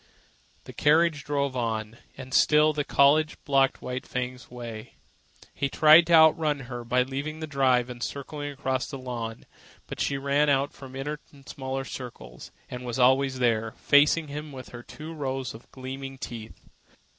[0.63, 4.95] The carriage drove on, and still Collie blocked White Fang's way.
[5.53, 9.45] He tried to outrun her by leaving the drive and circling across the lawn
[9.85, 14.51] but she ran on the inner and smaller circle, and was always there, facing him
[14.51, 16.59] with her two rows of gleaming teeth.